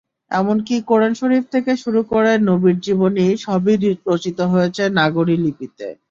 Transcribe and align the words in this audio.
এমনকি 0.31 0.75
কোরআন 0.89 1.11
শরিফ 1.19 1.43
থেকে 1.53 1.71
শুরু 1.83 2.01
করে 2.11 2.31
নবীর 2.49 2.77
জীবনী—সবই 2.79 3.75
রচিত 4.07 4.39
হয়েছে 4.53 4.83
নাগরি 4.97 5.35
লিপিতে। 5.43 5.87